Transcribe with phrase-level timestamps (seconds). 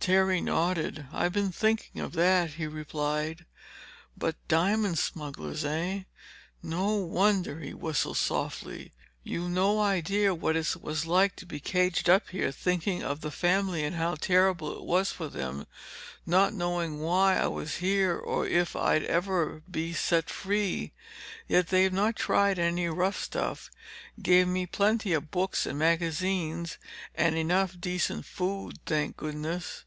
[0.00, 1.04] Terry nodded.
[1.12, 3.44] "I've been thinking of that," he replied.
[4.16, 6.04] "But diamond smugglers, eh!
[6.62, 8.94] No wonder—" he whistled softly.
[9.22, 13.84] "You've no idea what it was like to be caged up here—thinking of the family
[13.84, 19.04] and how terrible it was for them—not knowing why I was here, or if I'd
[19.04, 20.94] ever be set free.
[21.48, 23.70] Yet they've not tried any rough stuff.
[24.22, 26.78] Gave me plenty of books and magazines,
[27.14, 29.84] and enough decent food, thank goodness!"